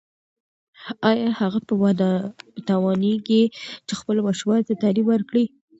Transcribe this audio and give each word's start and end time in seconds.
ایا 1.09 1.29
هغه 1.39 1.59
به 1.67 1.73
وتوانیږي 1.83 3.43
چې 3.87 3.93
خپلو 3.99 4.19
ماشومانو 4.27 4.67
ته 4.67 4.73
تعلیم 4.81 5.05
ورکړي؟ 5.09 5.45